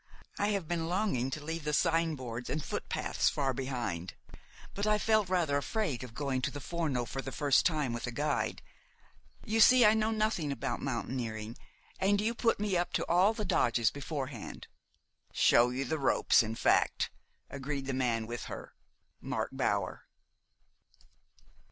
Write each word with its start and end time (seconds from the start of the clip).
"I 0.39 0.47
have 0.47 0.67
been 0.67 0.87
longing 0.89 1.29
to 1.29 1.43
leave 1.45 1.63
the 1.63 1.73
sign 1.73 2.15
boards 2.15 2.49
and 2.49 2.63
footpaths 2.63 3.29
far 3.29 3.53
behind, 3.53 4.15
but 4.73 4.87
I 4.87 4.97
felt 4.97 5.29
rather 5.29 5.57
afraid 5.57 6.03
of 6.03 6.15
going 6.15 6.41
to 6.41 6.49
the 6.49 6.59
Forno 6.59 7.05
for 7.05 7.21
the 7.21 7.31
first 7.31 7.67
time 7.67 7.93
with 7.93 8.07
a 8.07 8.11
guide. 8.11 8.63
You 9.45 9.59
see, 9.59 9.85
I 9.85 9.93
know 9.93 10.09
nothing 10.09 10.51
about 10.51 10.81
mountaineering, 10.81 11.55
and 11.99 12.19
you 12.19 12.33
can 12.33 12.41
put 12.41 12.59
me 12.59 12.75
up 12.75 12.93
to 12.93 13.05
all 13.05 13.35
the 13.35 13.45
dodges 13.45 13.91
beforehand." 13.91 14.65
"Show 15.33 15.69
you 15.69 15.85
the 15.85 15.99
ropes, 15.99 16.41
in 16.41 16.55
fact," 16.55 17.11
agreed 17.51 17.85
the 17.85 17.93
man 17.93 18.25
with 18.25 18.45
her, 18.45 18.73
Mark 19.21 19.49
Bower. 19.53 20.07